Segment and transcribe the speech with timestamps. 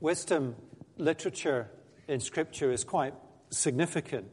[0.00, 0.54] wisdom
[0.96, 1.70] literature
[2.06, 3.14] in Scripture is quite
[3.50, 4.26] significant.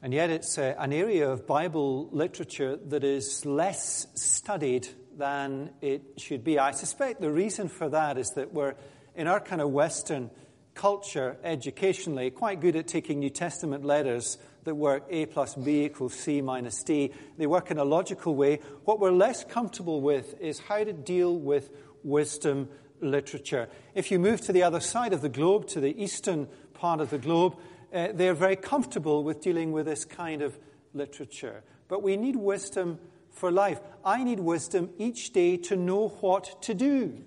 [0.00, 6.02] And yet, it's uh, an area of Bible literature that is less studied than it
[6.18, 6.58] should be.
[6.58, 8.74] I suspect the reason for that is that we're,
[9.16, 10.30] in our kind of Western
[10.74, 16.14] culture, educationally, quite good at taking New Testament letters that work A plus B equals
[16.14, 17.10] C minus D.
[17.36, 18.60] They work in a logical way.
[18.84, 21.70] What we're less comfortable with is how to deal with
[22.04, 22.68] wisdom
[23.00, 23.68] literature.
[23.94, 27.10] If you move to the other side of the globe, to the eastern part of
[27.10, 27.56] the globe,
[27.92, 30.58] uh, they're very comfortable with dealing with this kind of
[30.94, 31.62] literature.
[31.88, 32.98] But we need wisdom
[33.32, 33.80] for life.
[34.04, 37.24] I need wisdom each day to know what to do.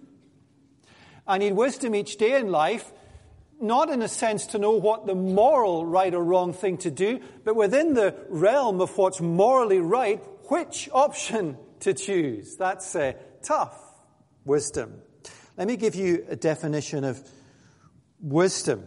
[1.28, 2.92] I need wisdom each day in life,
[3.60, 7.22] not in a sense to know what the moral right or wrong thing to do,
[7.44, 12.56] but within the realm of what's morally right, which option to choose.
[12.58, 13.80] That's uh, tough
[14.46, 15.02] wisdom.
[15.62, 17.22] Let me give you a definition of
[18.20, 18.84] wisdom.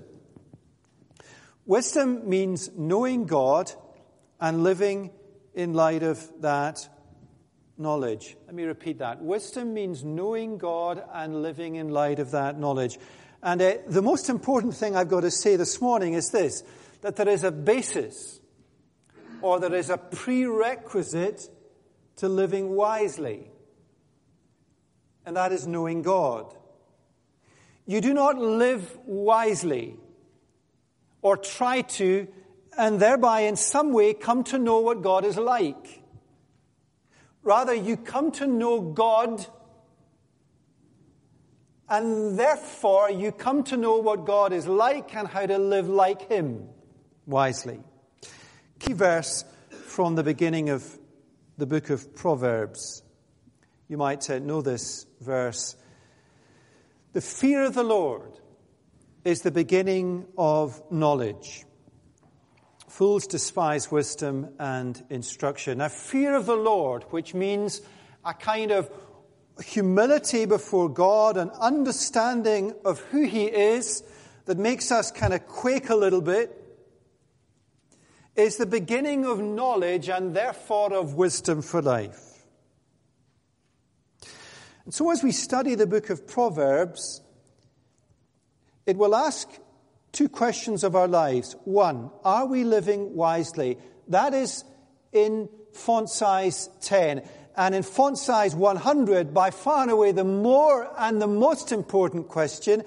[1.66, 3.70] Wisdom means knowing God
[4.40, 5.12] and living
[5.54, 6.88] in light of that
[7.78, 8.36] knowledge.
[8.46, 9.22] Let me repeat that.
[9.22, 12.98] Wisdom means knowing God and living in light of that knowledge.
[13.40, 16.64] And uh, the most important thing I've got to say this morning is this
[17.02, 18.40] that there is a basis
[19.42, 21.48] or there is a prerequisite
[22.16, 23.48] to living wisely,
[25.24, 26.52] and that is knowing God.
[27.86, 29.96] You do not live wisely
[31.20, 32.28] or try to,
[32.76, 36.02] and thereby in some way come to know what God is like.
[37.42, 39.46] Rather, you come to know God,
[41.88, 46.28] and therefore you come to know what God is like and how to live like
[46.28, 46.68] Him
[47.26, 47.80] wisely.
[48.78, 49.44] Key verse
[49.86, 50.98] from the beginning of
[51.58, 53.02] the book of Proverbs.
[53.88, 55.76] You might know this verse.
[57.14, 58.40] The fear of the Lord
[59.24, 61.64] is the beginning of knowledge.
[62.88, 65.78] Fools despise wisdom and instruction.
[65.78, 67.82] Now, fear of the Lord, which means
[68.24, 68.90] a kind of
[69.64, 74.02] humility before God, an understanding of who He is
[74.46, 76.50] that makes us kind of quake a little bit,
[78.34, 82.23] is the beginning of knowledge and therefore of wisdom for life.
[84.84, 87.22] And so, as we study the book of Proverbs,
[88.86, 89.48] it will ask
[90.12, 91.56] two questions of our lives.
[91.64, 93.78] One, are we living wisely?
[94.08, 94.64] That is
[95.12, 97.22] in font size 10.
[97.56, 102.28] And in font size 100, by far and away the more and the most important
[102.28, 102.82] question,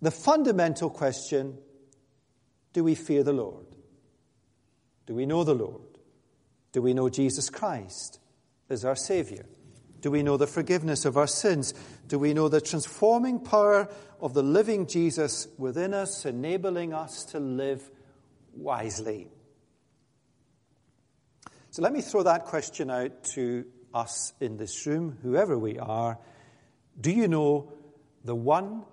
[0.00, 1.58] the fundamental question,
[2.72, 3.66] do we fear the Lord?
[5.06, 5.98] Do we know the Lord?
[6.72, 8.20] Do we know Jesus Christ
[8.68, 9.46] as our Savior?
[10.00, 11.74] Do we know the forgiveness of our sins?
[12.08, 13.88] Do we know the transforming power
[14.20, 17.90] of the living Jesus within us, enabling us to live
[18.54, 19.28] wisely?
[21.70, 26.18] So let me throw that question out to us in this room, whoever we are.
[27.00, 27.72] Do you know
[28.24, 28.84] the one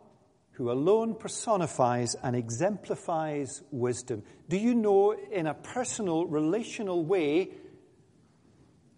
[0.51, 4.23] who alone personifies and exemplifies wisdom?
[4.49, 7.49] Do you know in a personal, relational way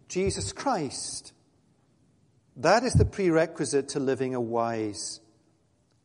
[0.08, 1.34] Jesus Christ?
[2.58, 5.20] That is the prerequisite to living a wise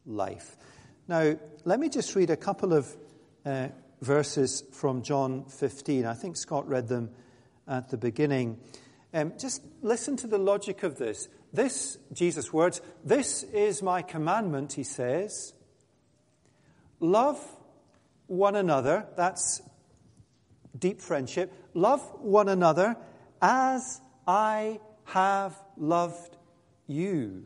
[0.04, 0.56] life.
[1.06, 2.96] Now, let me just read a couple of
[3.44, 3.68] uh,
[4.00, 6.06] verses from John 15.
[6.06, 7.10] I think Scott read them
[7.68, 8.58] at the beginning.
[9.14, 11.28] Um, just listen to the logic of this.
[11.52, 15.52] This, Jesus' words, this is my commandment, he says.
[16.98, 17.40] Love
[18.26, 19.06] one another.
[19.16, 19.62] That's
[20.76, 21.52] deep friendship.
[21.74, 22.96] Love one another
[23.40, 26.36] as I have loved
[26.90, 27.44] you.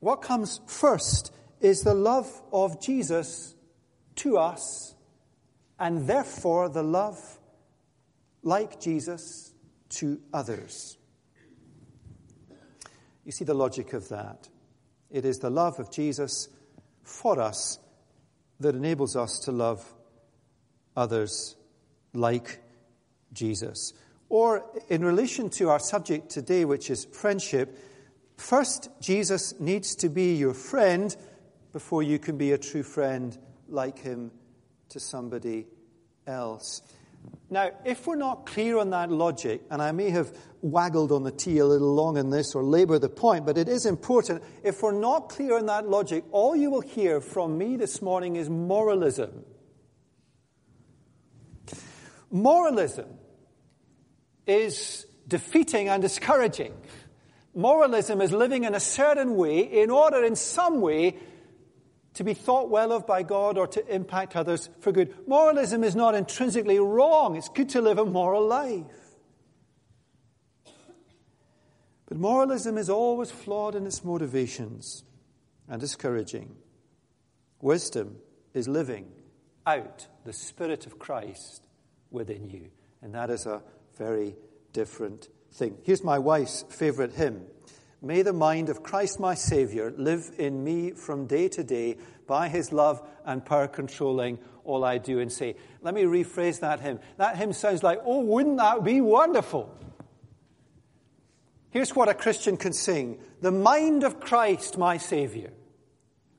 [0.00, 3.54] What comes first is the love of Jesus
[4.16, 4.94] to us,
[5.78, 7.18] and therefore the love,
[8.42, 9.52] like Jesus,
[9.90, 10.96] to others.
[13.24, 14.48] You see the logic of that.
[15.10, 16.48] It is the love of Jesus
[17.02, 17.78] for us
[18.60, 19.84] that enables us to love
[20.96, 21.56] others
[22.14, 22.60] like
[23.32, 23.92] Jesus.
[24.28, 27.78] Or, in relation to our subject today, which is friendship,
[28.36, 31.14] First, Jesus needs to be your friend
[31.72, 33.36] before you can be a true friend
[33.68, 34.30] like him
[34.90, 35.66] to somebody
[36.26, 36.82] else.
[37.50, 41.30] Now, if we're not clear on that logic, and I may have waggled on the
[41.30, 44.42] T a little long in this or labor the point, but it is important.
[44.62, 48.36] If we're not clear on that logic, all you will hear from me this morning
[48.36, 49.44] is moralism.
[52.30, 53.06] Moralism
[54.46, 56.72] is defeating and discouraging
[57.54, 61.18] Moralism is living in a certain way in order, in some way,
[62.14, 65.14] to be thought well of by God or to impact others for good.
[65.26, 67.36] Moralism is not intrinsically wrong.
[67.36, 68.84] It's good to live a moral life.
[72.06, 75.04] But moralism is always flawed in its motivations
[75.68, 76.56] and discouraging.
[77.60, 78.18] Wisdom
[78.52, 79.10] is living
[79.66, 81.66] out the Spirit of Christ
[82.10, 82.68] within you.
[83.00, 83.62] And that is a
[83.96, 84.36] very
[84.72, 85.76] different thing.
[85.82, 87.46] Here's my wife's favorite hymn
[88.00, 92.48] May the mind of Christ my Savior live in me from day to day by
[92.48, 95.54] his love and power controlling all I do and say.
[95.82, 96.98] Let me rephrase that hymn.
[97.16, 99.72] That hymn sounds like, oh, wouldn't that be wonderful?
[101.70, 105.52] Here's what a Christian can sing The mind of Christ my Savior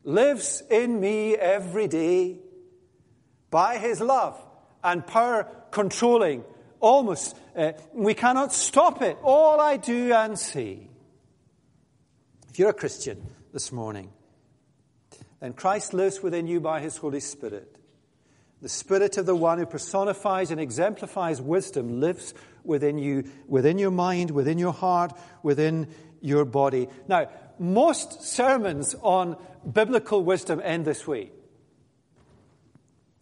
[0.04, 2.40] lives in me every day
[3.50, 4.38] by his love
[4.84, 6.44] and power controlling
[6.84, 7.36] almost.
[7.56, 9.18] Uh, we cannot stop it.
[9.24, 10.90] All I do and see.
[12.50, 14.12] If you're a Christian this morning,
[15.40, 17.78] then Christ lives within you by his Holy Spirit.
[18.62, 22.34] The Spirit of the one who personifies and exemplifies wisdom lives
[22.64, 25.88] within you, within your mind, within your heart, within
[26.22, 26.88] your body.
[27.08, 29.38] Now, most sermons on
[29.70, 31.32] biblical wisdom end this way,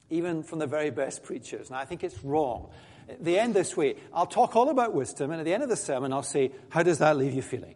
[0.09, 1.69] even from the very best preachers.
[1.69, 2.69] And I think it's wrong.
[3.19, 3.95] They end this way.
[4.13, 6.83] I'll talk all about wisdom, and at the end of the sermon, I'll say, How
[6.83, 7.75] does that leave you feeling?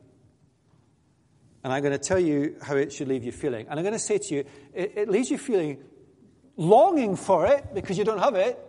[1.63, 3.67] And I'm going to tell you how it should leave you feeling.
[3.67, 5.79] And I'm going to say to you, it, it leaves you feeling
[6.57, 8.59] longing for it because you don't have it,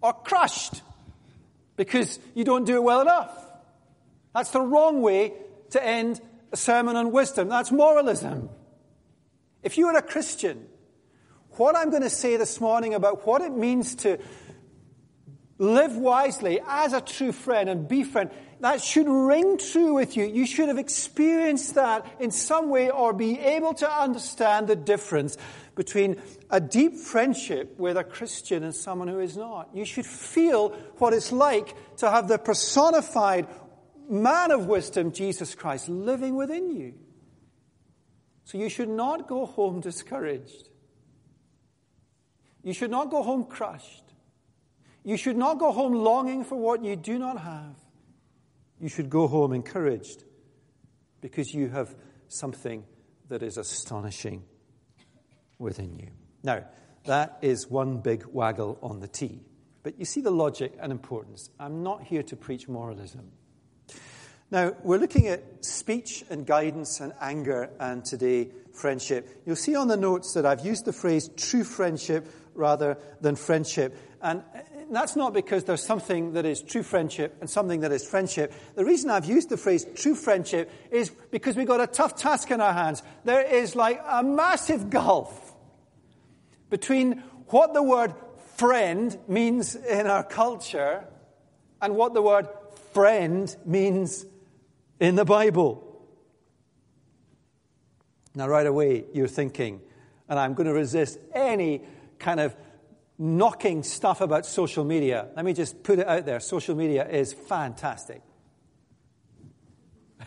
[0.00, 0.82] or crushed
[1.76, 3.36] because you don't do it well enough.
[4.34, 5.32] That's the wrong way
[5.70, 6.20] to end
[6.52, 7.48] a sermon on wisdom.
[7.48, 8.50] That's moralism.
[9.62, 10.66] If you are a Christian,
[11.52, 14.18] what I'm going to say this morning about what it means to
[15.60, 18.30] live wisely as a true friend and be friend
[18.60, 20.24] that should ring true with you.
[20.24, 25.36] You should have experienced that in some way or be able to understand the difference
[25.74, 26.20] between
[26.50, 29.70] a deep friendship with a Christian and someone who is not.
[29.72, 33.46] You should feel what it's like to have the personified
[34.08, 36.94] man of wisdom, Jesus Christ, living within you.
[38.44, 40.68] So you should not go home discouraged.
[42.62, 44.09] You should not go home crushed.
[45.04, 47.74] You should not go home longing for what you do not have
[48.80, 50.24] you should go home encouraged
[51.20, 51.94] because you have
[52.28, 52.84] something
[53.28, 54.42] that is astonishing
[55.58, 56.08] within you.
[56.42, 56.64] Now,
[57.04, 59.42] that is one big waggle on the T.
[59.82, 61.50] But you see the logic and importance.
[61.60, 63.30] I'm not here to preach moralism.
[64.50, 69.42] Now, we're looking at speech and guidance and anger and today friendship.
[69.46, 72.26] You'll see on the notes that I've used the phrase true friendship
[72.60, 73.96] rather than friendship.
[74.22, 74.44] And
[74.90, 78.52] that's not because there's something that is true friendship and something that is friendship.
[78.74, 82.50] The reason I've used the phrase true friendship is because we've got a tough task
[82.50, 83.02] in our hands.
[83.24, 85.54] There is like a massive gulf
[86.68, 88.14] between what the word
[88.56, 91.04] friend means in our culture
[91.80, 92.46] and what the word
[92.92, 94.26] friend means
[95.00, 95.86] in the Bible.
[98.34, 99.80] Now, right away, you're thinking,
[100.28, 101.82] and I'm going to resist any
[102.20, 102.54] kind of
[103.18, 105.28] knocking stuff about social media.
[105.34, 108.22] Let me just put it out there social media is fantastic.
[110.20, 110.26] Do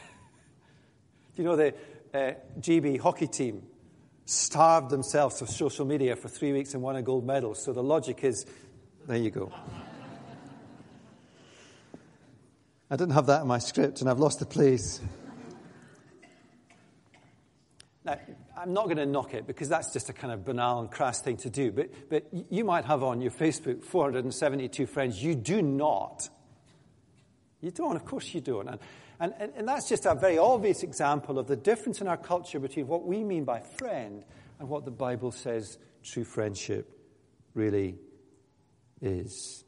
[1.35, 1.73] you know the
[2.13, 3.63] uh, GB hockey team
[4.25, 7.55] starved themselves of social media for three weeks and won a gold medal?
[7.55, 8.45] So the logic is
[9.07, 9.51] there you go.
[12.91, 15.01] I didn't have that in my script and I've lost the place.
[18.05, 18.17] Now,
[18.57, 21.21] I'm not going to knock it because that's just a kind of banal and crass
[21.21, 21.71] thing to do.
[21.71, 25.23] But, but you might have on your Facebook 472 friends.
[25.23, 26.27] You do not.
[27.61, 28.67] You don't, of course you don't.
[28.67, 32.59] And, and, and that's just a very obvious example of the difference in our culture
[32.59, 34.25] between what we mean by friend
[34.59, 36.89] and what the Bible says true friendship
[37.53, 37.95] really
[39.01, 39.63] is.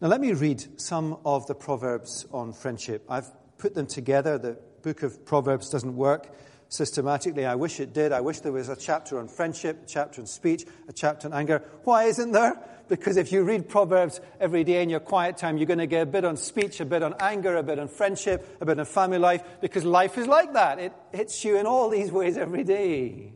[0.00, 3.04] Now, let me read some of the Proverbs on friendship.
[3.08, 3.28] I've
[3.58, 4.38] put them together.
[4.38, 6.28] The book of Proverbs doesn't work
[6.68, 7.46] systematically.
[7.46, 8.12] I wish it did.
[8.12, 11.34] I wish there was a chapter on friendship, a chapter on speech, a chapter on
[11.34, 11.62] anger.
[11.84, 12.60] Why isn't there?
[12.88, 16.02] Because if you read Proverbs every day in your quiet time, you're going to get
[16.02, 18.84] a bit on speech, a bit on anger, a bit on friendship, a bit on
[18.84, 20.78] family life, because life is like that.
[20.78, 23.32] It hits you in all these ways every day.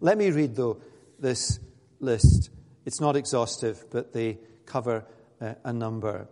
[0.00, 0.80] Let me read, though,
[1.20, 1.60] this
[2.00, 2.50] list.
[2.84, 5.06] It's not exhaustive, but they cover
[5.40, 6.28] uh, a number.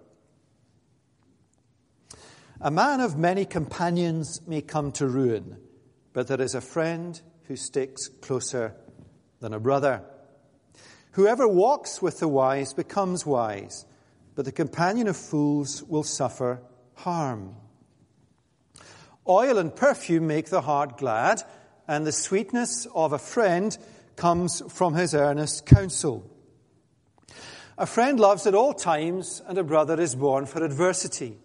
[2.61, 5.59] A man of many companions may come to ruin
[6.13, 8.75] but there is a friend who sticks closer
[9.41, 10.03] than a brother.
[11.13, 13.85] Whoever walks with the wise becomes wise,
[14.35, 16.63] but the companion of fools will suffer
[16.95, 17.57] harm.
[19.29, 21.43] Oil and perfume make the heart glad,
[21.87, 23.77] and the sweetness of a friend
[24.17, 26.29] comes from his earnest counsel.
[27.79, 31.39] A friend loves at all times, and a brother is born for adversity.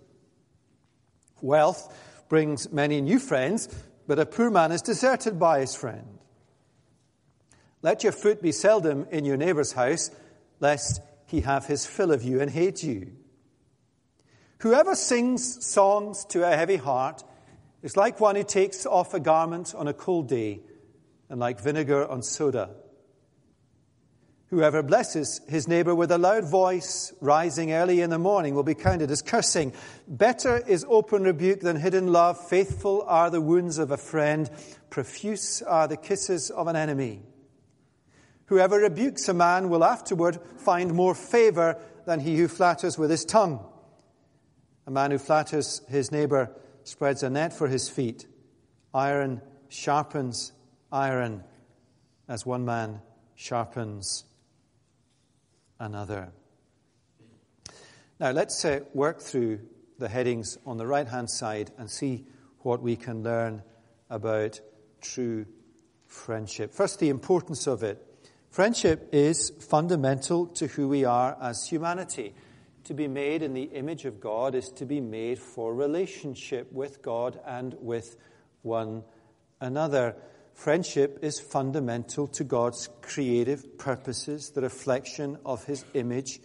[1.42, 1.94] Wealth
[2.30, 3.68] brings many new friends,
[4.08, 6.20] but a poor man is deserted by his friend.
[7.82, 10.10] Let your foot be seldom in your neighbor's house,
[10.60, 13.12] lest he have his fill of you and hate you.
[14.60, 17.24] Whoever sings songs to a heavy heart
[17.84, 20.62] is like one who takes off a garment on a cold day,
[21.30, 22.72] and like vinegar on soda.
[24.50, 28.76] Whoever blesses his neighbor with a loud voice, rising early in the morning, will be
[28.76, 29.74] counted as cursing.
[30.08, 32.40] Better is open rebuke than hidden love.
[32.48, 34.50] Faithful are the wounds of a friend.
[34.90, 37.24] Profuse are the kisses of an enemy.
[38.46, 43.26] Whoever rebukes a man will afterward find more favor than he who flatters with his
[43.26, 43.60] tongue.
[44.86, 46.50] A man who flatters his neighbor
[46.86, 48.26] spreads a net for his feet.
[48.94, 50.54] Iron sharpens
[50.90, 51.44] iron
[52.30, 53.02] as one man
[53.36, 54.24] sharpens
[55.80, 56.32] another.
[58.20, 59.60] Now, let's uh, work through
[60.00, 62.26] the headings on the right hand side and see
[62.60, 63.64] what we can learn
[64.10, 64.60] about
[65.02, 65.46] true
[66.06, 66.74] friendship.
[66.74, 68.04] First, the importance of it.
[68.50, 72.34] Friendship is fundamental to who we are as humanity.
[72.86, 77.02] To be made in the image of God is to be made for relationship with
[77.02, 78.16] God and with
[78.62, 79.04] one
[79.60, 80.16] another.
[80.58, 86.40] Friendship is fundamental to God's creative purposes, the reflection of his image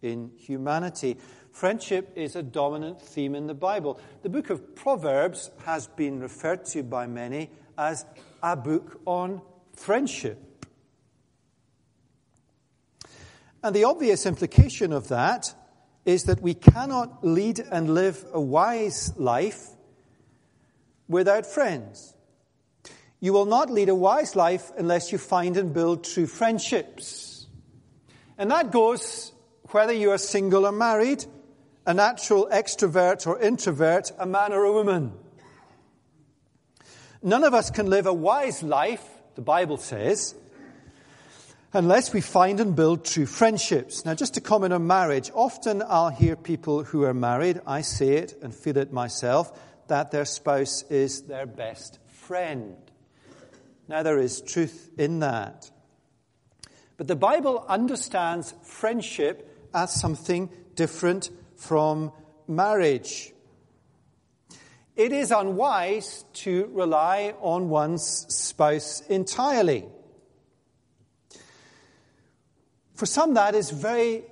[0.00, 1.18] in humanity.
[1.52, 4.00] Friendship is a dominant theme in the Bible.
[4.22, 8.06] The book of Proverbs has been referred to by many as
[8.42, 9.42] a book on
[9.76, 10.66] friendship.
[13.62, 15.54] And the obvious implication of that
[16.06, 19.68] is that we cannot lead and live a wise life
[21.06, 22.14] without friends.
[23.20, 27.46] You will not lead a wise life unless you find and build true friendships.
[28.36, 29.32] And that goes
[29.70, 31.24] whether you are single or married,
[31.84, 35.12] a natural extrovert or introvert, a man or a woman.
[37.22, 40.34] None of us can live a wise life, the Bible says,
[41.72, 44.04] unless we find and build true friendships.
[44.04, 48.10] Now, just to comment on marriage, often I'll hear people who are married, I say
[48.10, 49.58] it and feel it myself,
[49.88, 52.76] that their spouse is their best friend.
[53.88, 55.70] Now, there is truth in that.
[56.98, 62.12] But the Bible understands friendship as something different from
[62.46, 63.32] marriage.
[64.94, 69.86] It is unwise to rely on one's spouse entirely.
[72.94, 74.24] For some, that is very,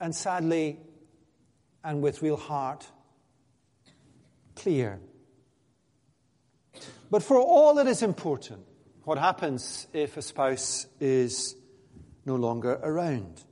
[0.00, 0.80] and sadly,
[1.84, 2.86] and with real heart,
[4.56, 4.98] clear.
[7.08, 8.66] But for all that is important,
[9.04, 11.56] what happens if a spouse is
[12.24, 13.42] no longer around?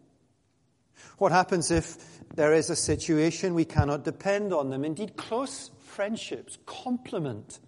[1.18, 1.96] What happens if
[2.34, 4.84] there is a situation we cannot depend on them?
[4.84, 7.58] Indeed, close friendships complement,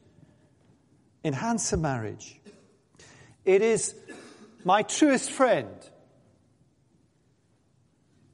[1.24, 2.40] enhance a marriage.
[3.44, 3.94] It is
[4.64, 5.68] my truest friend,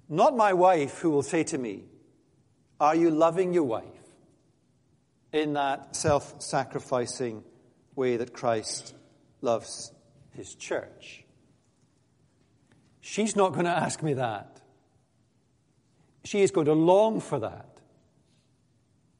[0.08, 1.84] not my wife, who will say to me,
[2.78, 3.84] Are you loving your wife?
[5.32, 7.44] in that self sacrificing
[7.94, 8.94] way that Christ
[9.40, 9.92] loves
[10.32, 11.24] his church.
[13.00, 14.60] She's not going to ask me that.
[16.24, 17.66] She is going to long for that.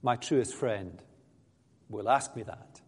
[0.03, 1.03] My truest friend
[1.89, 2.81] will ask me that.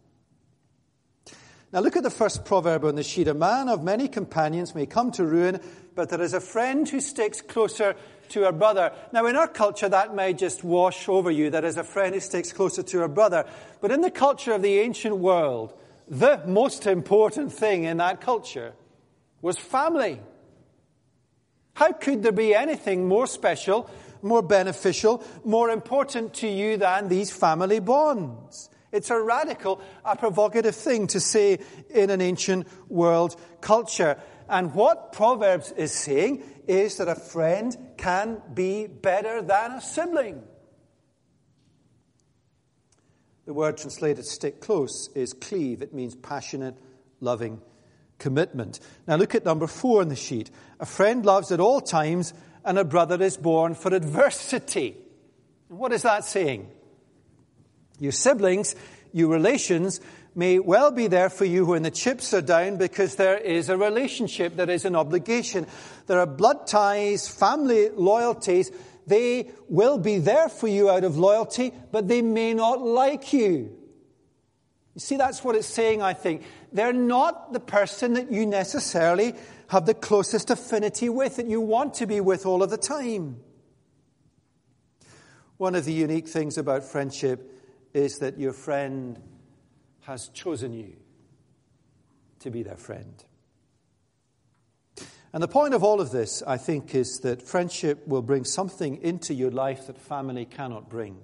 [1.71, 3.27] Now, look at the first proverb on the sheet.
[3.27, 5.59] A man of many companions may come to ruin,
[5.95, 7.95] but there is a friend who sticks closer
[8.29, 8.91] to a brother.
[9.11, 11.49] Now, in our culture, that may just wash over you.
[11.49, 13.45] There is a friend who sticks closer to a brother.
[13.81, 15.73] But in the culture of the ancient world,
[16.07, 18.73] the most important thing in that culture
[19.41, 20.19] was family.
[21.73, 23.89] How could there be anything more special,
[24.21, 28.69] more beneficial, more important to you than these family bonds?
[28.91, 31.57] It's a radical, a provocative thing to say
[31.89, 34.17] in an ancient world culture.
[34.47, 40.43] And what Proverbs is saying is that a friend can be better than a sibling.
[43.45, 45.81] The word translated stick close is cleave.
[45.81, 46.77] It means passionate,
[47.19, 47.61] loving
[48.17, 48.79] commitment.
[49.05, 50.49] Now look at number four on the sheet.
[50.79, 52.33] A friend loves at all times,
[52.63, 54.95] and a brother is born for adversity.
[55.67, 56.69] What is that saying?
[57.99, 58.75] Your siblings,
[59.11, 59.99] your relations,
[60.35, 63.77] may well be there for you when the chips are down because there is a
[63.77, 65.67] relationship, there is an obligation.
[66.07, 68.71] There are blood ties, family loyalties
[69.05, 73.77] they will be there for you out of loyalty, but they may not like you.
[74.95, 76.43] You see, that's what it's saying, I think.
[76.71, 79.33] They're not the person that you necessarily
[79.67, 83.37] have the closest affinity with, that you want to be with all of the time.
[85.57, 87.49] One of the unique things about friendship
[87.93, 89.19] is that your friend
[90.01, 90.95] has chosen you
[92.39, 93.23] to be their friend.
[95.33, 99.01] And the point of all of this, I think, is that friendship will bring something
[99.01, 101.17] into your life that family cannot bring,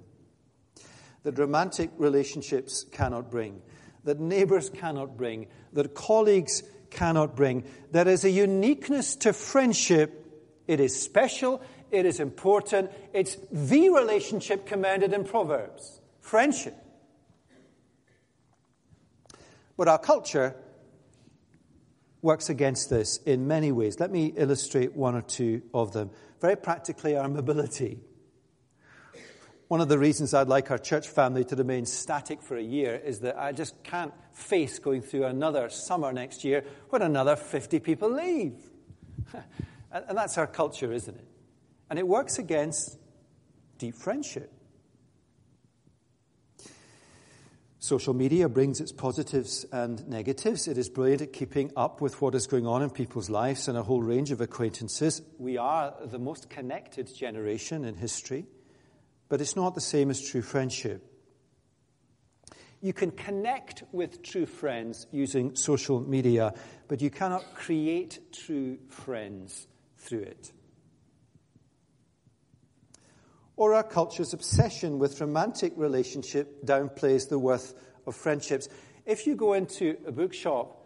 [1.22, 3.62] that romantic relationships cannot bring,
[4.02, 7.64] that neighbors cannot bring, that colleagues cannot bring.
[7.92, 10.16] There is a uniqueness to friendship.
[10.66, 11.62] It is special,
[11.92, 16.76] it is important, it's the relationship commanded in Proverbs friendship.
[19.76, 20.54] But our culture
[22.22, 23.98] works against this in many ways.
[23.98, 26.10] Let me illustrate one or two of them.
[26.40, 28.00] Very practically, our mobility.
[29.68, 32.96] One of the reasons I'd like our church family to remain static for a year
[32.96, 37.78] is that I just can't face going through another summer next year when another 50
[37.78, 38.54] people leave.
[39.92, 41.26] and that's our culture, isn't it?
[41.88, 42.98] And it works against
[43.78, 44.52] deep friendship.
[47.90, 50.68] Social media brings its positives and negatives.
[50.68, 53.76] It is brilliant at keeping up with what is going on in people's lives and
[53.76, 55.20] a whole range of acquaintances.
[55.40, 58.46] We are the most connected generation in history,
[59.28, 61.04] but it's not the same as true friendship.
[62.80, 66.54] You can connect with true friends using social media,
[66.86, 69.66] but you cannot create true friends
[69.98, 70.52] through it
[73.60, 77.74] or our culture's obsession with romantic relationship downplays the worth
[78.06, 78.70] of friendships.
[79.04, 80.78] If you go into a bookshop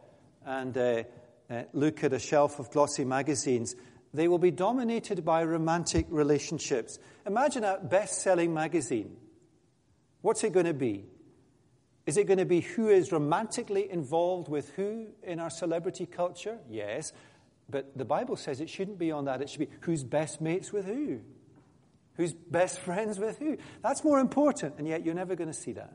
[0.44, 1.04] and uh,
[1.48, 3.76] uh, look at a shelf of glossy magazines,
[4.12, 6.98] they will be dominated by romantic relationships.
[7.24, 9.18] Imagine a best selling magazine.
[10.22, 11.04] What's it going to be?
[12.06, 16.58] Is it going to be who is romantically involved with who in our celebrity culture?
[16.68, 17.12] Yes.
[17.70, 19.42] But the Bible says it shouldn't be on that.
[19.42, 21.20] It should be who's best mates with who.
[22.16, 23.58] Who's best friends with who?
[23.82, 25.92] That's more important, and yet you're never going to see that.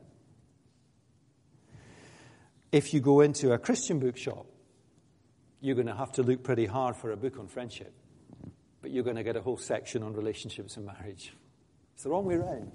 [2.72, 4.46] If you go into a Christian bookshop,
[5.60, 7.92] you're going to have to look pretty hard for a book on friendship,
[8.80, 11.34] but you're going to get a whole section on relationships and marriage.
[11.94, 12.70] It's the wrong way around.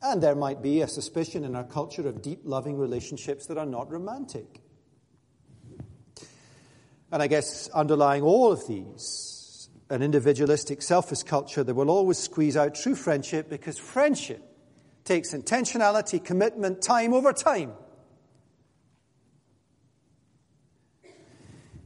[0.00, 3.66] And there might be a suspicion in our culture of deep, loving relationships that are
[3.66, 4.60] not romantic.
[7.12, 9.31] And I guess underlying all of these
[9.92, 14.42] an individualistic, selfish culture that will always squeeze out true friendship because friendship
[15.04, 17.72] takes intentionality, commitment, time over time.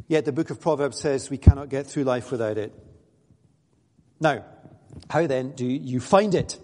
[0.07, 2.73] Yet the book of Proverbs says we cannot get through life without it.
[4.21, 4.45] Now,
[5.11, 6.61] how then do you find it?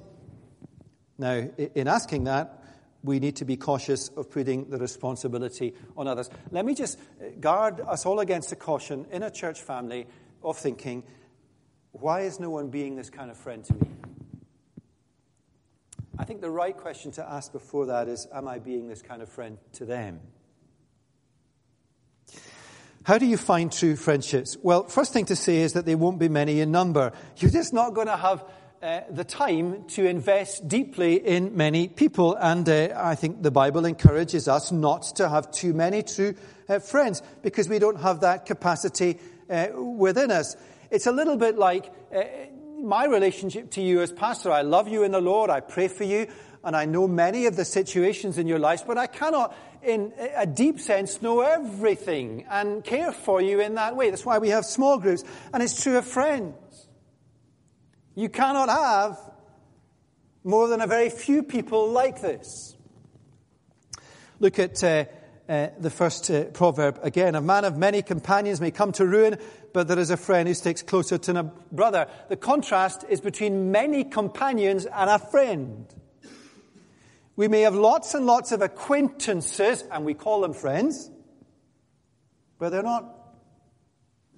[1.18, 2.62] Now, in asking that,
[3.02, 6.30] we need to be cautious of putting the responsibility on others.
[6.52, 10.06] Let me just uh, guard us all against a caution in a church family
[10.44, 11.02] of thinking
[11.92, 13.88] why is no one being this kind of friend to me?
[16.18, 19.22] I think the right question to ask before that is Am I being this kind
[19.22, 20.20] of friend to them?
[23.04, 24.56] How do you find true friendships?
[24.62, 27.12] Well, first thing to say is that they won't be many in number.
[27.38, 28.44] You're just not going to have
[28.80, 32.36] uh, the time to invest deeply in many people.
[32.36, 36.36] And uh, I think the Bible encourages us not to have too many true
[36.68, 39.18] uh, friends because we don't have that capacity
[39.50, 40.56] uh, within us.
[40.92, 42.22] It's a little bit like uh,
[42.78, 44.52] my relationship to you as pastor.
[44.52, 45.48] I love you in the Lord.
[45.48, 46.26] I pray for you.
[46.62, 50.46] And I know many of the situations in your lives, but I cannot, in a
[50.46, 54.10] deep sense, know everything and care for you in that way.
[54.10, 55.24] That's why we have small groups.
[55.54, 56.88] And it's true of friends.
[58.14, 59.18] You cannot have
[60.44, 62.76] more than a very few people like this.
[64.40, 65.06] Look at uh,
[65.48, 67.34] uh, the first uh, proverb again.
[67.34, 69.38] A man of many companions may come to ruin,
[69.72, 72.06] but there is a friend who sticks closer to a brother.
[72.28, 75.86] The contrast is between many companions and a friend.
[77.34, 81.10] We may have lots and lots of acquaintances, and we call them friends,
[82.58, 83.22] but they're not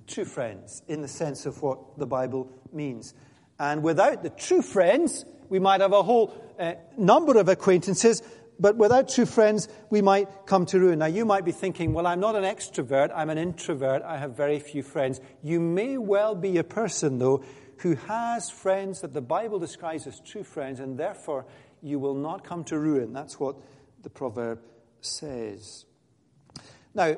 [0.06, 3.14] true friends in the sense of what the Bible means.
[3.58, 8.22] And without the true friends, we might have a whole uh, number of acquaintances,
[8.58, 11.00] but without true friends, we might come to ruin.
[11.00, 14.36] Now, you might be thinking, well, I'm not an extrovert, I'm an introvert, I have
[14.36, 15.20] very few friends.
[15.42, 17.44] You may well be a person, though,
[17.78, 21.46] who has friends that the Bible describes as true friends, and therefore
[21.82, 23.12] you will not come to ruin.
[23.12, 23.56] That's what
[24.02, 24.60] the proverb
[25.00, 25.84] says.
[26.94, 27.16] Now,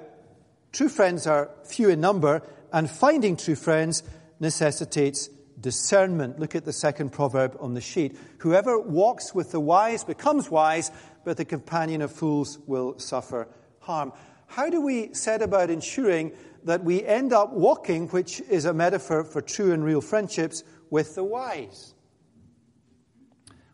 [0.73, 4.03] true friends are few in number, and finding true friends
[4.41, 5.31] necessitates
[5.67, 6.39] discernment.
[6.39, 8.17] Look at the second proverb on the sheet.
[8.39, 10.93] Whoever walks with the wise becomes wise,
[11.25, 13.49] but the companion of fools will suffer
[13.81, 14.13] harm.
[14.47, 16.31] How do we set about ensuring
[16.63, 21.17] that we end up walking, which is a metaphor for true and real friendships, with
[21.17, 21.95] the wise?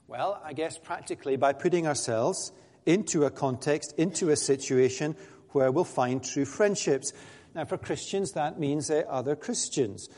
[0.08, 2.52] Well, I guess practically by putting ourselves
[2.86, 5.14] into a context, into a situation
[5.50, 7.12] where we'll find true friendships.
[7.54, 10.08] Now, for Christians, that means uh, other Christians,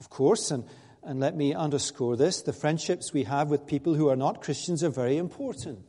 [0.00, 0.64] of course, and,
[1.02, 4.82] and let me underscore this the friendships we have with people who are not Christians
[4.84, 5.84] are very important.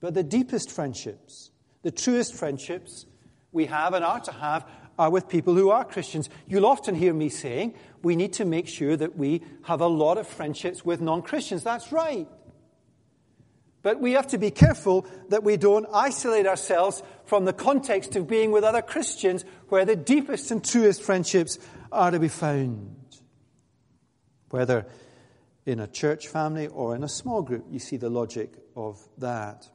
[0.00, 1.50] But the deepest friendships,
[1.82, 3.06] the truest friendships
[3.52, 4.66] we have and are to have,
[4.98, 6.28] are with people who are Christians.
[6.46, 10.18] You'll often hear me saying we need to make sure that we have a lot
[10.18, 11.64] of friendships with non Christians.
[11.64, 12.28] That's right.
[13.82, 18.26] But we have to be careful that we don't isolate ourselves from the context of
[18.26, 21.58] being with other Christians where the deepest and truest friendships
[21.92, 23.03] are to be found.
[24.54, 24.86] Whether
[25.66, 29.68] in a church family or in a small group, you see the logic of that.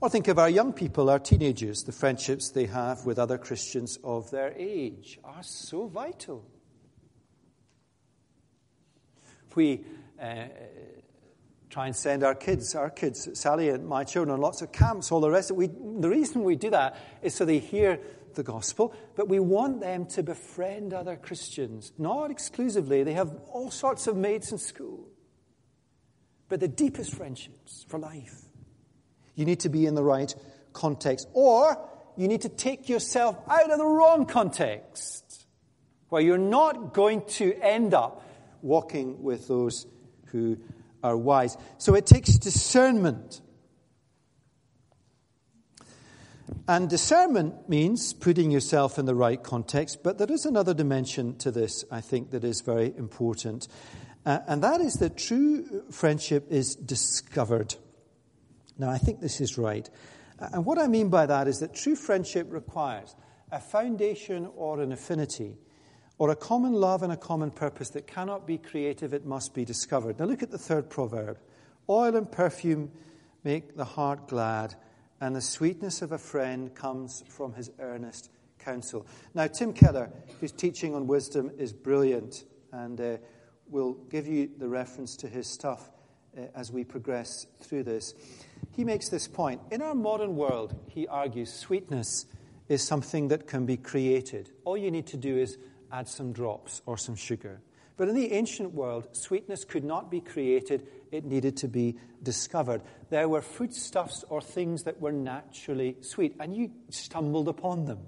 [0.00, 3.98] Or think of our young people, our teenagers, the friendships they have with other Christians
[4.04, 6.48] of their age are so vital.
[9.48, 9.80] If We
[10.22, 10.34] uh,
[11.68, 15.20] try and send our kids, our kids, Sally and my children, lots of camps, all
[15.20, 15.50] the rest.
[15.50, 17.98] We, the reason we do that is so they hear
[18.38, 21.92] the gospel, but we want them to befriend other Christians.
[21.98, 25.08] Not exclusively, they have all sorts of mates in school,
[26.48, 28.46] but the deepest friendships for life.
[29.34, 30.32] You need to be in the right
[30.72, 31.76] context, or
[32.16, 35.46] you need to take yourself out of the wrong context,
[36.08, 38.24] where you're not going to end up
[38.62, 39.86] walking with those
[40.26, 40.58] who
[41.02, 41.56] are wise.
[41.78, 43.40] So it takes discernment.
[46.68, 51.50] And discernment means putting yourself in the right context, but there is another dimension to
[51.50, 53.68] this, I think, that is very important.
[54.26, 57.74] Uh, and that is that true friendship is discovered.
[58.76, 59.88] Now, I think this is right.
[60.38, 63.16] Uh, and what I mean by that is that true friendship requires
[63.50, 65.56] a foundation or an affinity
[66.18, 69.64] or a common love and a common purpose that cannot be creative, it must be
[69.64, 70.18] discovered.
[70.18, 71.38] Now look at the third proverb.
[71.88, 72.90] Oil and perfume
[73.42, 74.74] make the heart glad,
[75.20, 79.06] and the sweetness of a friend comes from his earnest counsel.
[79.34, 83.16] Now, Tim Keller, whose teaching on wisdom, is brilliant, and uh,
[83.68, 85.90] we'll give you the reference to his stuff
[86.36, 88.14] uh, as we progress through this.
[88.72, 89.60] He makes this point.
[89.70, 92.26] In our modern world, he argues, sweetness
[92.68, 94.50] is something that can be created.
[94.64, 95.58] All you need to do is
[95.90, 97.60] add some drops or some sugar.
[97.98, 102.80] But in the ancient world, sweetness could not be created, it needed to be discovered.
[103.10, 107.98] There were foodstuffs or things that were naturally sweet, and you stumbled upon them.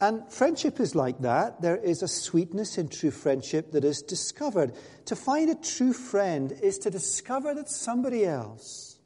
[0.00, 1.60] And friendship is like that.
[1.60, 4.72] There is a sweetness in true friendship that is discovered.
[5.04, 8.98] To find a true friend is to discover that somebody else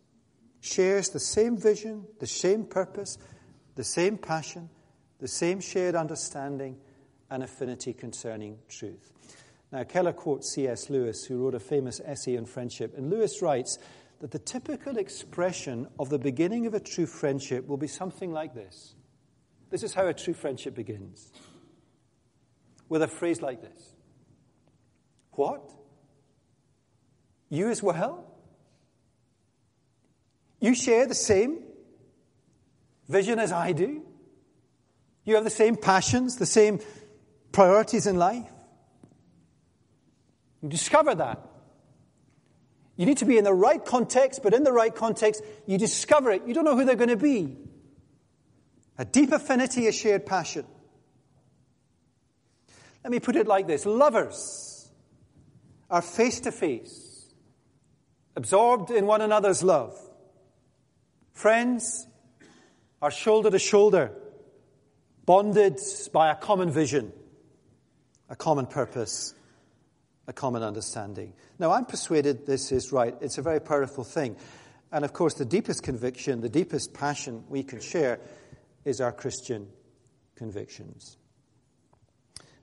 [0.60, 3.18] shares the same vision, the same purpose,
[3.74, 4.70] the same passion,
[5.18, 6.78] the same shared understanding
[7.30, 9.12] and affinity concerning truth.
[9.72, 10.90] Now, Keller quotes C.S.
[10.90, 13.78] Lewis, who wrote a famous essay on friendship, and Lewis writes
[14.20, 18.54] that the typical expression of the beginning of a true friendship will be something like
[18.54, 18.94] this.
[19.70, 21.32] This is how a true friendship begins
[22.88, 23.94] with a phrase like this
[25.32, 25.72] What?
[27.48, 28.24] You as well?
[30.60, 31.62] You share the same
[33.08, 34.02] vision as I do?
[35.24, 36.80] You have the same passions, the same
[37.56, 38.52] priorities in life.
[40.60, 41.40] You discover that.
[42.96, 46.30] You need to be in the right context, but in the right context, you discover
[46.32, 46.42] it.
[46.46, 47.56] You don't know who they're going to be.
[48.98, 50.66] A deep affinity, a shared passion.
[53.02, 54.90] Let me put it like this lovers
[55.88, 57.32] are face to face,
[58.34, 59.98] absorbed in one another's love.
[61.32, 62.06] Friends
[63.00, 64.12] are shoulder to shoulder
[65.24, 65.80] bonded
[66.12, 67.14] by a common vision,
[68.28, 69.34] a common purpose,
[70.26, 71.32] a common understanding.
[71.58, 73.14] Now, I'm persuaded this is right.
[73.20, 74.36] It's a very powerful thing.
[74.92, 78.20] And of course, the deepest conviction, the deepest passion we can share
[78.84, 79.68] is our Christian
[80.36, 81.16] convictions.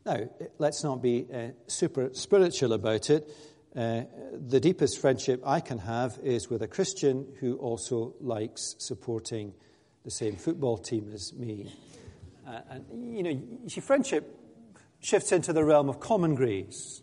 [0.05, 3.29] Now, let's not be uh, super spiritual about it.
[3.75, 9.53] Uh, the deepest friendship I can have is with a Christian who also likes supporting
[10.03, 11.73] the same football team as me.
[12.45, 14.42] Uh, and, you know, see, friendship
[15.03, 17.01] shifts into the realm of common grace.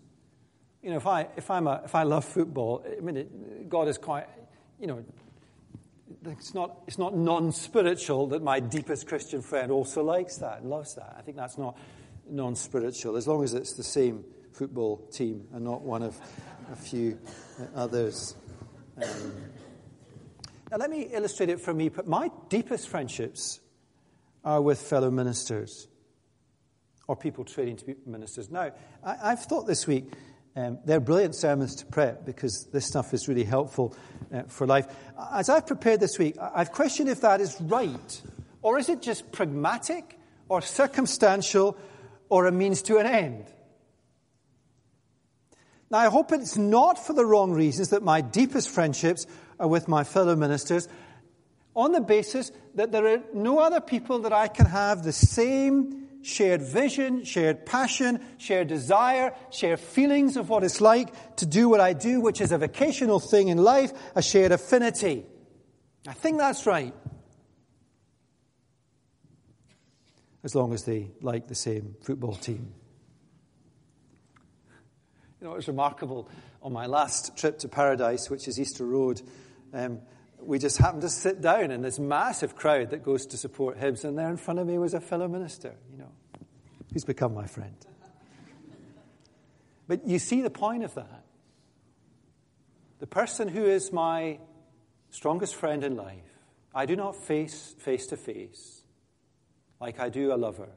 [0.82, 3.86] You know, if I, if I'm a, if I love football, I mean, it, God
[3.88, 4.26] is quite,
[4.80, 5.04] you know,
[6.24, 10.70] it's not, it's not non spiritual that my deepest Christian friend also likes that and
[10.70, 11.14] loves that.
[11.18, 11.76] I think that's not
[12.28, 16.18] non spiritual, as long as it's the same football team and not one of
[16.72, 17.18] a few
[17.74, 18.34] others.
[18.96, 19.32] Um,
[20.70, 21.90] now, let me illustrate it for me.
[21.90, 23.60] But my deepest friendships
[24.44, 25.88] are with fellow ministers
[27.10, 28.52] or people training to be ministers.
[28.52, 28.70] Now,
[29.02, 30.12] I, have thought this week,
[30.54, 33.96] um, they're brilliant sermons to prep because this stuff is really helpful
[34.32, 34.86] uh, for life.
[35.32, 38.22] As I've prepared this week, I've questioned if that is right,
[38.62, 41.76] or is it just pragmatic, or circumstantial,
[42.28, 43.46] or a means to an end?
[45.90, 49.26] Now, I hope it's not for the wrong reasons that my deepest friendships
[49.58, 50.86] are with my fellow ministers,
[51.74, 55.99] on the basis that there are no other people that I can have the same
[56.22, 61.80] shared vision, shared passion, shared desire, shared feelings of what it's like to do what
[61.80, 65.24] I do, which is a vocational thing in life, a shared affinity.
[66.06, 66.94] I think that's right.
[70.42, 72.72] As long as they like the same football team.
[75.40, 76.28] You know, it was remarkable
[76.62, 79.22] on my last trip to Paradise, which is Easter Road.
[79.72, 80.00] Um,
[80.42, 84.04] we just happened to sit down in this massive crowd that goes to support Hibs,
[84.04, 85.99] and there in front of me was a fellow minister, you know,
[86.92, 87.76] who's become my friend.
[89.86, 91.24] But you see the point of that.
[93.00, 94.38] The person who is my
[95.10, 96.38] strongest friend in life,
[96.74, 98.82] I do not face face to face
[99.80, 100.68] like I do a lover.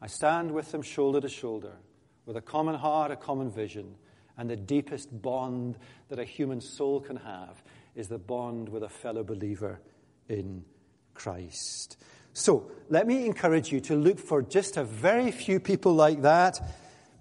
[0.00, 1.76] I stand with them shoulder to shoulder,
[2.24, 3.96] with a common heart, a common vision,
[4.36, 5.78] and the deepest bond
[6.08, 7.62] that a human soul can have
[7.94, 9.80] is the bond with a fellow believer
[10.28, 10.64] in
[11.14, 11.96] Christ.
[12.38, 16.60] So, let me encourage you to look for just a very few people like that.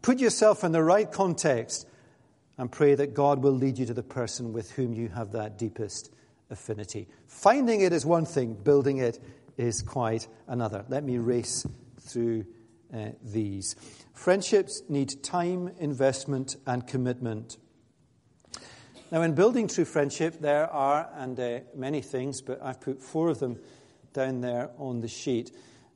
[0.04, 1.88] Put yourself in the right context
[2.60, 5.58] and pray that God will lead you to the person with whom you have that
[5.58, 6.14] deepest
[6.52, 7.08] affinity.
[7.26, 9.20] Finding it is one thing, building it
[9.58, 10.86] is quite another.
[10.88, 11.66] Let me race
[12.00, 12.46] through
[12.94, 13.76] uh, these.
[14.14, 17.58] Friendships need time, investment, and commitment.
[19.12, 23.30] Now, in building true friendship, there are, and uh, many things, but I've put four
[23.30, 23.58] of them
[24.18, 25.52] down there on the sheet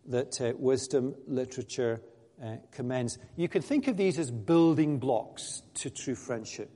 [0.05, 1.99] that uh, wisdom literature
[2.43, 3.17] uh, commends.
[3.35, 6.69] You can think of these as building blocks to true friendship,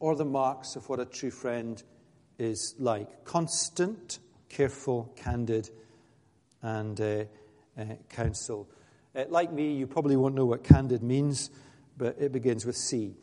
[0.00, 1.80] or the marks of what a true friend
[2.36, 5.70] is like constant, careful, candid,
[6.62, 7.24] and uh,
[7.78, 8.68] uh, counsel.
[9.14, 11.48] Uh, like me, you probably won't know what candid means,
[11.96, 13.14] but it begins with C.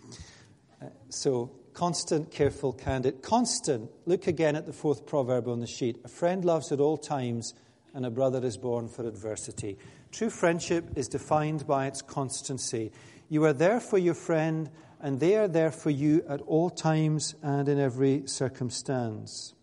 [0.82, 3.22] Uh, so, constant, careful, candid.
[3.22, 6.00] Constant, look again at the fourth proverb on the sheet.
[6.04, 7.54] A friend loves at all times,
[7.94, 9.78] and a brother is born for adversity.
[10.12, 12.92] True friendship is defined by its constancy.
[13.30, 14.70] You are there for your friend,
[15.02, 19.54] and they are there for you at all times and in every circumstance.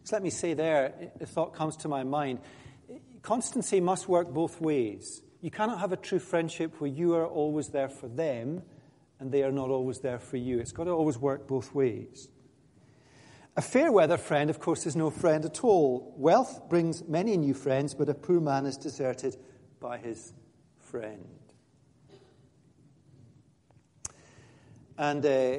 [0.00, 2.38] Just let me say there, a thought comes to my mind.
[3.22, 5.22] Constancy must work both ways.
[5.40, 8.62] You cannot have a true friendship where you are always there for them
[9.18, 10.58] and they are not always there for you.
[10.58, 12.28] It's got to always work both ways.
[13.56, 16.14] A fair weather friend, of course, is no friend at all.
[16.18, 19.36] Wealth brings many new friends, but a poor man is deserted
[19.80, 20.34] by his
[20.78, 21.26] friend.
[24.98, 25.58] And uh,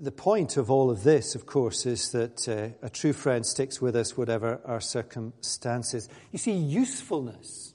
[0.00, 3.80] the point of all of this, of course, is that uh, a true friend sticks
[3.80, 6.08] with us whatever our circumstances.
[6.32, 7.74] You see, usefulness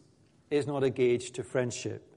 [0.52, 2.17] is not a gauge to friendship.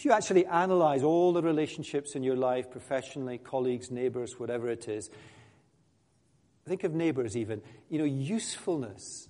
[0.00, 4.88] If you actually analyze all the relationships in your life, professionally, colleagues, neighbors, whatever it
[4.88, 5.10] is,
[6.66, 7.60] think of neighbors even,
[7.90, 9.28] you know, usefulness.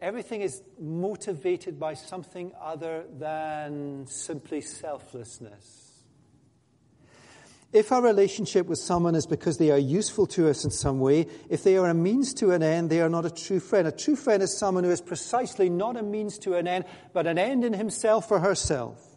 [0.00, 6.04] Everything is motivated by something other than simply selflessness.
[7.72, 11.26] If our relationship with someone is because they are useful to us in some way,
[11.50, 13.88] if they are a means to an end, they are not a true friend.
[13.88, 17.26] A true friend is someone who is precisely not a means to an end, but
[17.26, 19.07] an end in himself or herself.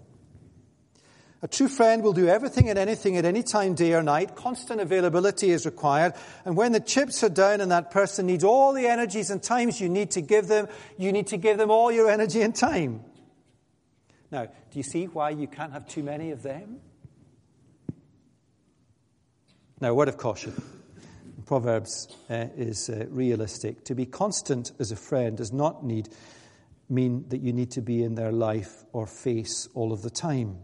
[1.43, 4.36] A true friend will do everything and anything at any time, day or night.
[4.36, 6.13] Constant availability is required.
[6.45, 9.82] And when the chips are down and that person needs all the energies and times
[9.82, 10.67] you need to give them,
[10.99, 13.04] you need to give them all your energy and time.
[14.30, 16.77] Now, do you see why you can't have too many of them?
[19.80, 20.54] Now, a word of caution.
[21.47, 23.84] Proverbs uh, is uh, realistic.
[23.86, 26.08] To be constant as a friend does not need
[26.88, 30.60] mean that you need to be in their life or face all of the time.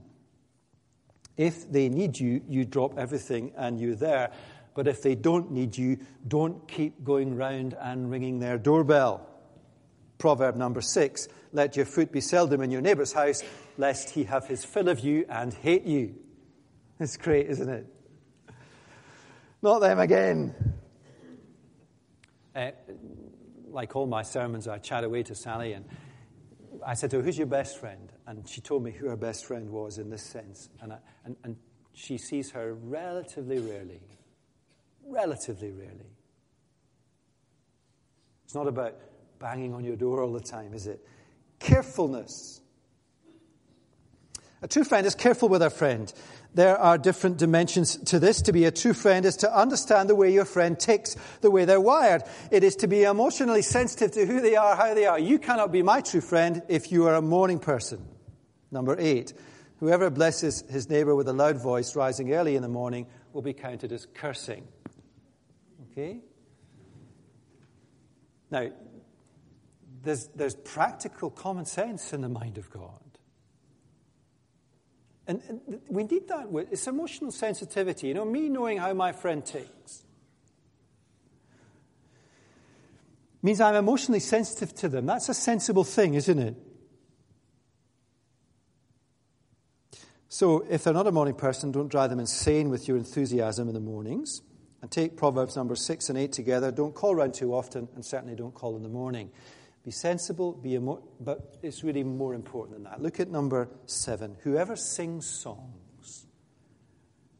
[1.37, 4.31] If they need you, you drop everything and you're there.
[4.73, 9.27] But if they don't need you, don't keep going round and ringing their doorbell.
[10.17, 13.43] Proverb number six let your foot be seldom in your neighbour's house,
[13.77, 16.15] lest he have his fill of you and hate you.
[16.99, 17.85] It's great, isn't it?
[19.61, 20.53] Not them again.
[22.55, 22.71] Uh,
[23.69, 25.85] like all my sermons, I chat away to Sally, and
[26.85, 28.11] I said to her, Who's your best friend?
[28.25, 30.69] And she told me who her best friend was in this sense.
[30.81, 31.55] And, I, and, and
[31.93, 34.01] she sees her relatively rarely.
[35.05, 36.11] Relatively rarely.
[38.45, 38.95] It's not about
[39.39, 41.05] banging on your door all the time, is it?
[41.59, 42.61] Carefulness.
[44.61, 46.11] A true friend is careful with a friend.
[46.53, 48.41] There are different dimensions to this.
[48.43, 51.65] To be a true friend is to understand the way your friend ticks, the way
[51.65, 52.23] they're wired.
[52.51, 55.19] It is to be emotionally sensitive to who they are, how they are.
[55.19, 58.07] You cannot be my true friend if you are a morning person.
[58.71, 59.33] Number eight,
[59.79, 63.53] whoever blesses his neighbor with a loud voice rising early in the morning will be
[63.53, 64.67] counted as cursing.
[65.91, 66.21] Okay?
[68.49, 68.71] Now,
[70.03, 73.06] there's, there's practical common sense in the mind of God.
[75.27, 76.47] And, we need that.
[76.71, 78.07] It's emotional sensitivity.
[78.07, 80.03] You know, me knowing how my friend takes
[83.43, 85.05] means I'm emotionally sensitive to them.
[85.05, 86.55] That's a sensible thing, isn't it?
[90.29, 93.73] So, if they're not a morning person, don't drive them insane with your enthusiasm in
[93.73, 94.41] the mornings.
[94.81, 96.71] And take Proverbs number six and eight together.
[96.71, 99.31] Don't call round too often, and certainly don't call in the morning.
[99.87, 103.01] Be sensible, be emo- but it's really more important than that.
[103.01, 104.35] Look at number seven.
[104.43, 106.25] Whoever sings songs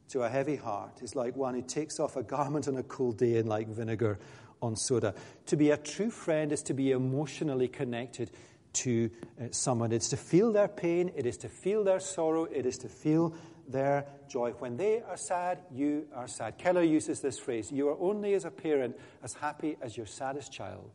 [0.08, 3.18] to a heavy heart is like one who takes off a garment on a cold
[3.18, 4.18] day and like vinegar
[4.62, 5.14] on soda.
[5.48, 8.32] To be a true friend is to be emotionally connected
[8.76, 9.92] to uh, someone.
[9.92, 13.36] It's to feel their pain, it is to feel their sorrow, it is to feel
[13.68, 14.52] their joy.
[14.52, 16.58] When they are sad, you are sad.
[16.58, 20.54] Keller uses this phrase You are only as a parent as happy as your saddest
[20.54, 20.92] child.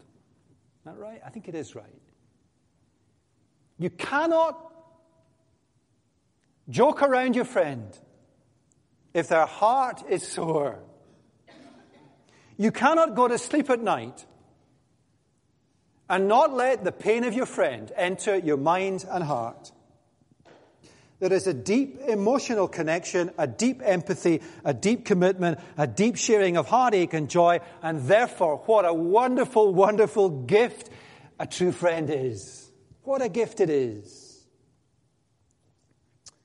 [0.85, 1.21] That right?
[1.25, 1.85] I think it is right.
[3.79, 4.59] You cannot
[6.69, 7.99] joke around your friend
[9.15, 10.81] if their heart is sore.
[12.57, 14.27] You cannot go to sleep at night
[16.09, 19.73] and not let the pain of your friend enter your mind and heart.
[21.23, 26.57] There is a deep emotional connection, a deep empathy, a deep commitment, a deep sharing
[26.57, 30.91] of heartache and joy, and therefore, what a wonderful, wonderful gift
[31.39, 32.69] a true friend is.
[33.05, 34.45] What a gift it is.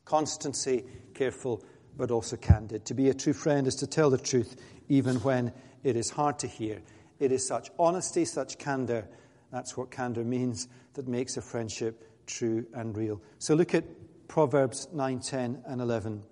[0.06, 0.86] Constancy,
[1.16, 1.66] careful,
[1.98, 2.86] but also candid.
[2.86, 4.58] To be a true friend is to tell the truth
[4.90, 6.84] even when it is hard to hear.
[7.18, 9.10] It is such honesty, such candor.
[9.52, 13.24] That's what candor means that makes a friendship true and real.
[13.40, 13.84] So look at
[14.28, 16.24] Proverbs 9, 10, and 11.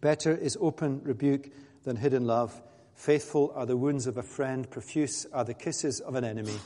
[0.00, 1.50] Better is open rebuke
[1.84, 2.62] than hidden love.
[2.94, 6.58] Faithful are the wounds of a friend, profuse are the kisses of an enemy.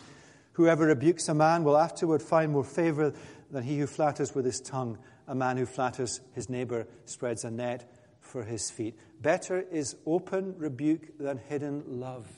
[0.53, 3.15] Whoever rebukes a man will afterward find more favor
[3.51, 4.99] than he who flatters with his tongue.
[5.27, 8.99] A man who flatters his neighbor spreads a net for his feet.
[9.21, 12.29] Better is open rebuke than hidden love.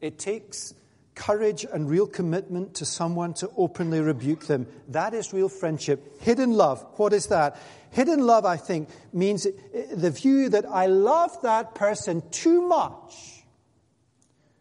[0.00, 0.74] It takes
[1.14, 4.66] courage and real commitment to someone to openly rebuke them.
[4.88, 6.20] That is real friendship.
[6.22, 7.58] Hidden love, what is that?
[7.90, 9.46] Hidden love, I think, means
[9.92, 13.44] the view that I love that person too much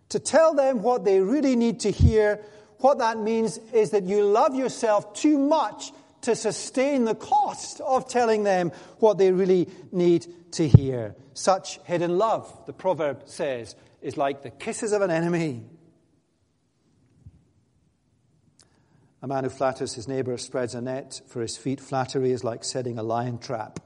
[0.09, 2.43] to tell them what they really need to hear.
[2.79, 8.07] What that means is that you love yourself too much to sustain the cost of
[8.09, 11.15] telling them what they really need to hear.
[11.33, 15.63] Such hidden love, the proverb says, is like the kisses of an enemy.
[19.23, 21.79] A man who flatters his neighbor spreads a net for his feet.
[21.79, 23.79] Flattery is like setting a lion trap.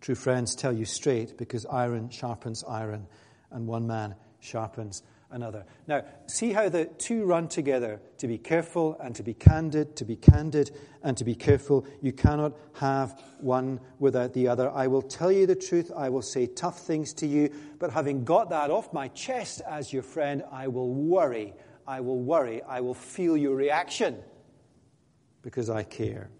[0.00, 3.06] True friends tell you straight because iron sharpens iron
[3.50, 5.02] and one man sharpens
[5.32, 5.64] another.
[5.88, 10.04] Now, see how the two run together to be careful and to be candid, to
[10.04, 10.70] be candid
[11.02, 11.86] and to be careful.
[12.00, 14.70] You cannot have one without the other.
[14.70, 15.90] I will tell you the truth.
[15.96, 17.52] I will say tough things to you.
[17.78, 21.54] But having got that off my chest as your friend, I will worry
[21.92, 22.62] I will worry.
[22.62, 24.16] I will feel your reaction
[25.42, 26.30] because I care.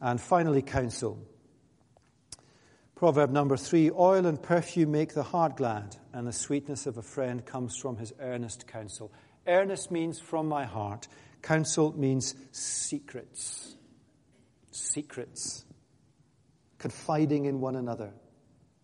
[0.00, 1.18] And finally, counsel.
[2.94, 7.02] Proverb number three oil and perfume make the heart glad, and the sweetness of a
[7.02, 9.10] friend comes from his earnest counsel.
[9.44, 11.08] Earnest means from my heart,
[11.42, 13.74] counsel means secrets.
[14.70, 15.64] Secrets.
[16.78, 18.12] Confiding in one another.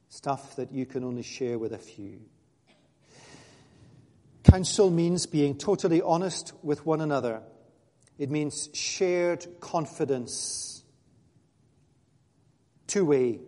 [0.09, 2.23] Stuff that you can only share with a few.
[4.45, 7.43] Counsel means being totally honest with one another.
[8.19, 10.85] It means shared confidence,
[12.87, 13.41] two way,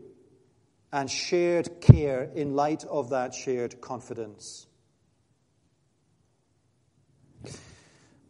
[0.93, 4.67] and shared care in light of that shared confidence.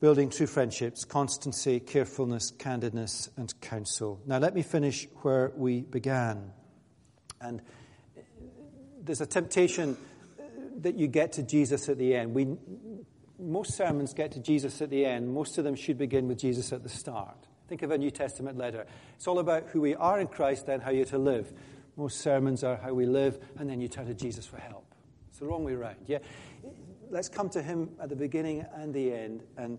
[0.01, 4.21] Building true friendships, constancy, carefulness, candidness, and counsel.
[4.27, 6.53] Now, let me finish where we began.
[7.41, 7.63] And
[9.01, 9.97] there's a temptation
[10.83, 12.35] that you get to Jesus at the end.
[12.35, 12.57] We
[13.39, 15.33] most sermons get to Jesus at the end.
[15.33, 17.37] Most of them should begin with Jesus at the start.
[17.69, 18.87] Think of a New Testament letter.
[19.17, 21.53] It's all about who we are in Christ, then how you're to live.
[21.97, 24.95] Most sermons are how we live, and then you turn to Jesus for help.
[25.29, 25.97] It's the wrong way around.
[26.07, 26.19] Yeah?
[27.11, 29.43] Let's come to Him at the beginning and the end.
[29.57, 29.79] And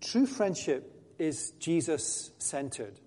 [0.00, 2.98] true friendship is Jesus centered.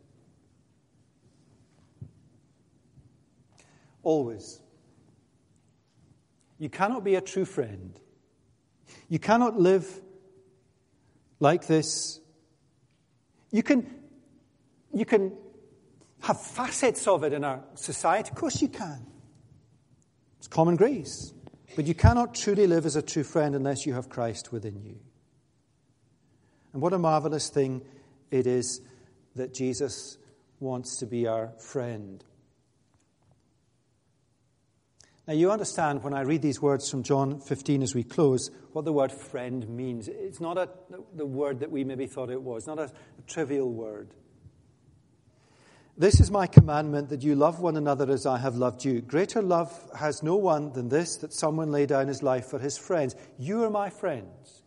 [4.03, 4.59] Always.
[6.59, 7.99] You cannot be a true friend.
[9.09, 9.87] You cannot live
[11.39, 12.19] like this.
[13.51, 13.89] You can,
[14.93, 15.33] you can
[16.21, 18.29] have facets of it in our society.
[18.31, 19.05] Of course, you can.
[20.39, 21.33] It's common grace.
[21.75, 24.97] But you cannot truly live as a true friend unless you have Christ within you.
[26.73, 27.83] And what a marvelous thing
[28.31, 28.81] it is
[29.35, 30.17] that Jesus
[30.59, 32.23] wants to be our friend.
[35.27, 38.85] Now, you understand when I read these words from John 15 as we close, what
[38.85, 40.07] the word friend means.
[40.07, 40.69] It's not a,
[41.13, 44.13] the word that we maybe thought it was, not a, a trivial word.
[45.97, 49.01] This is my commandment that you love one another as I have loved you.
[49.01, 52.77] Greater love has no one than this, that someone lay down his life for his
[52.77, 53.13] friends.
[53.37, 54.63] You are my friends.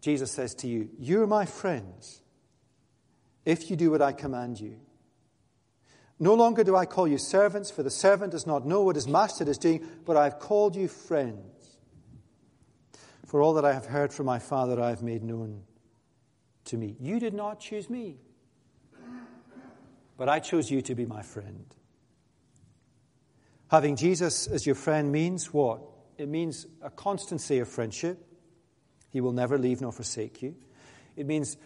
[0.00, 2.20] Jesus says to you, You are my friends
[3.44, 4.76] if you do what I command you.
[6.18, 9.06] No longer do I call you servants, for the servant does not know what his
[9.06, 11.78] master is doing, but I have called you friends.
[13.26, 15.64] For all that I have heard from my Father, I have made known
[16.66, 16.96] to me.
[17.00, 18.18] You did not choose me,
[20.16, 21.66] but I chose you to be my friend.
[23.68, 25.80] Having Jesus as your friend means what?
[26.16, 28.24] It means a constancy of friendship.
[29.10, 30.54] He will never leave nor forsake you.
[31.16, 31.56] It means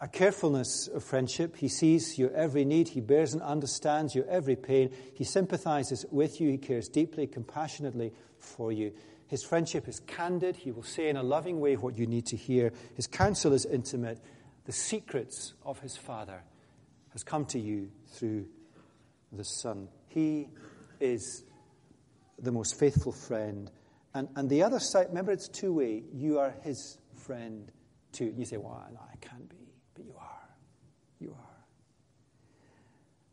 [0.00, 1.56] a carefulness of friendship.
[1.56, 2.88] He sees your every need.
[2.88, 4.90] He bears and understands your every pain.
[5.14, 6.50] He sympathizes with you.
[6.50, 8.92] He cares deeply, compassionately for you.
[9.28, 10.56] His friendship is candid.
[10.56, 12.72] He will say in a loving way what you need to hear.
[12.94, 14.20] His counsel is intimate.
[14.66, 16.42] The secrets of his Father
[17.10, 18.46] has come to you through
[19.32, 19.88] the Son.
[20.08, 20.48] He
[21.00, 21.44] is
[22.38, 23.70] the most faithful friend.
[24.14, 26.04] And, and the other side, remember, it's two way.
[26.12, 27.70] You are his friend
[28.12, 28.32] too.
[28.36, 29.56] You say, well, no, I can't be.
[29.94, 30.48] But you are.
[31.18, 31.64] You are.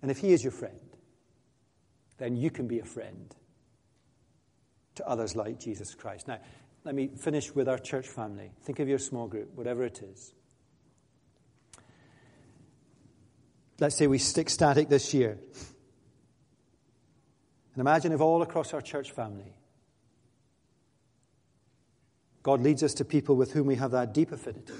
[0.03, 0.77] And if He is your friend,
[2.17, 3.33] then you can be a friend
[4.95, 6.27] to others like Jesus Christ.
[6.27, 6.39] Now,
[6.83, 8.51] let me finish with our church family.
[8.63, 10.33] Think of your small group, whatever it is.
[13.79, 15.39] Let's say we stick static this year.
[17.73, 19.53] And imagine if all across our church family,
[22.43, 24.73] God leads us to people with whom we have that deep affinity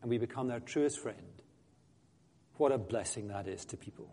[0.00, 1.39] and we become their truest friend.
[2.60, 4.10] What a blessing that is to people.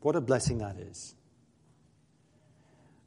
[0.00, 1.14] What a blessing that is.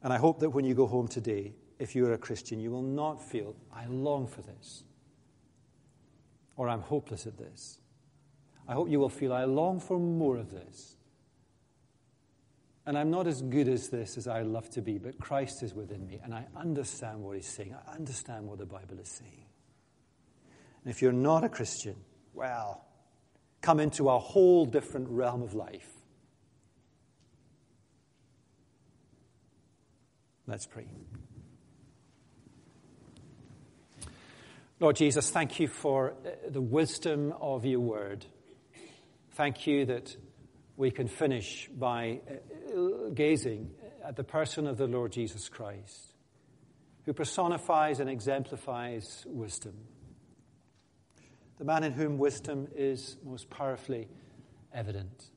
[0.02, 2.80] And I hope that when you go home today, if you're a Christian, you will
[2.80, 4.84] not feel, I long for this,
[6.56, 7.78] or I'm hopeless at this.
[8.66, 10.96] I hope you will feel, I long for more of this.
[12.86, 15.74] And I'm not as good as this as I love to be, but Christ is
[15.74, 17.76] within me, and I understand what He's saying.
[17.86, 19.44] I understand what the Bible is saying.
[20.82, 21.96] And if you're not a Christian,
[22.36, 22.84] well,
[23.62, 25.88] come into a whole different realm of life.
[30.46, 30.86] Let's pray.
[34.78, 38.26] Lord Jesus, thank you for uh, the wisdom of your word.
[39.32, 40.14] Thank you that
[40.76, 43.70] we can finish by uh, gazing
[44.04, 46.12] at the person of the Lord Jesus Christ,
[47.06, 49.74] who personifies and exemplifies wisdom
[51.58, 54.08] the man in whom wisdom is most powerfully
[54.72, 55.30] evident.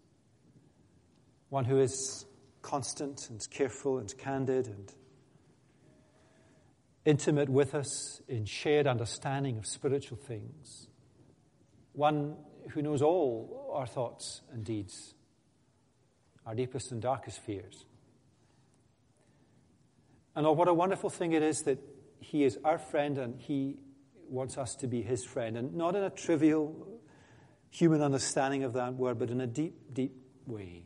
[1.50, 2.26] One who is
[2.62, 4.94] constant and careful and candid and
[7.06, 10.88] intimate with us in shared understanding of spiritual things.
[11.94, 12.36] One
[12.72, 15.16] who knows all our thoughts and deeds,
[16.46, 17.86] our deepest and darkest fears.
[20.36, 21.80] And oh, what a wonderful thing it is that
[22.20, 23.78] He is our friend and He
[24.30, 26.88] wants us to be his friend, and not in a trivial
[27.70, 30.16] human understanding of that word, but in a deep, deep
[30.46, 30.86] way.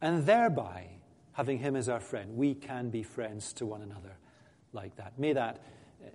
[0.00, 0.88] And thereby,
[1.32, 4.16] having him as our friend, we can be friends to one another
[4.72, 5.18] like that.
[5.18, 5.62] May that
[6.02, 6.08] uh,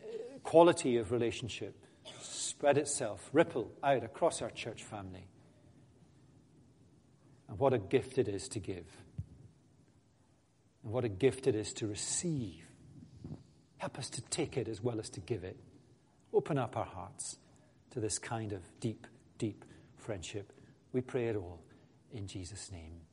[0.43, 1.75] quality of relationship
[2.21, 5.27] spread itself, ripple out across our church family.
[7.47, 8.85] And what a gift it is to give.
[10.83, 12.66] And what a gift it is to receive.
[13.77, 15.57] Help us to take it as well as to give it.
[16.33, 17.37] Open up our hearts
[17.91, 19.07] to this kind of deep,
[19.37, 19.63] deep
[19.97, 20.51] friendship.
[20.93, 21.59] We pray it all
[22.11, 23.06] in Jesus' name.